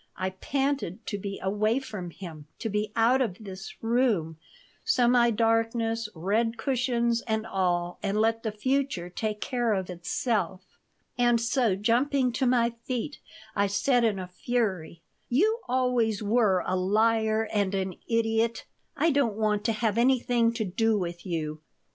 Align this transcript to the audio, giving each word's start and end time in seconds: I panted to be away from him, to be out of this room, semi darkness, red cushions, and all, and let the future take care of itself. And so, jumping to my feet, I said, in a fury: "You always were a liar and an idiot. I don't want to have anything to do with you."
I 0.17 0.31
panted 0.31 1.05
to 1.05 1.19
be 1.19 1.39
away 1.43 1.77
from 1.77 2.09
him, 2.09 2.47
to 2.57 2.69
be 2.69 2.91
out 2.95 3.21
of 3.21 3.37
this 3.39 3.75
room, 3.83 4.39
semi 4.83 5.29
darkness, 5.29 6.09
red 6.15 6.57
cushions, 6.57 7.21
and 7.27 7.45
all, 7.45 7.99
and 8.01 8.19
let 8.19 8.41
the 8.41 8.51
future 8.51 9.11
take 9.11 9.39
care 9.39 9.73
of 9.75 9.91
itself. 9.91 10.65
And 11.19 11.39
so, 11.39 11.75
jumping 11.75 12.31
to 12.31 12.47
my 12.47 12.71
feet, 12.83 13.19
I 13.55 13.67
said, 13.67 14.03
in 14.03 14.17
a 14.17 14.25
fury: 14.27 15.03
"You 15.29 15.59
always 15.67 16.23
were 16.23 16.63
a 16.65 16.75
liar 16.75 17.47
and 17.53 17.75
an 17.75 17.93
idiot. 18.09 18.65
I 18.97 19.11
don't 19.11 19.35
want 19.37 19.63
to 19.65 19.71
have 19.71 19.99
anything 19.99 20.51
to 20.53 20.65
do 20.65 20.97
with 20.97 21.27
you." 21.27 21.61